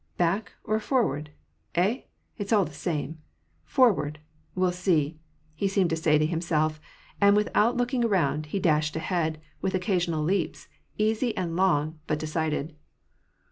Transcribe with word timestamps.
"Back 0.27 0.53
or 0.63 0.79
forward? 0.79 1.29
Eh! 1.75 2.01
it's 2.35 2.51
all 2.51 2.65
the 2.65 2.73
same! 2.73 3.19
Forward; 3.65 4.17
we'll 4.55 4.71
see," 4.71 5.19
he 5.53 5.67
seemed 5.67 5.91
to 5.91 5.95
say 5.95 6.17
to 6.17 6.25
himself; 6.25 6.81
and, 7.21 7.35
without 7.35 7.77
looking 7.77 8.03
around, 8.05 8.47
he 8.47 8.57
dashed 8.59 8.95
ahead, 8.95 9.39
with 9.61 9.75
occasional 9.75 10.23
leaps, 10.23 10.67
easy 10.97 11.37
and 11.37 11.55
long, 11.55 11.99
but 12.07 12.17
de 12.17 12.25
cided. 12.25 12.75